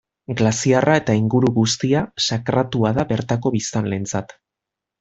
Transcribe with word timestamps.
Glaziarra 0.37 0.95
eta 1.01 1.15
inguru 1.19 1.51
guztia, 1.57 2.01
sakratua 2.29 2.93
da 2.99 3.07
bertako 3.13 3.53
biztanleentzat. 3.59 4.35